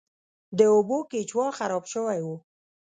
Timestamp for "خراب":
1.57-1.83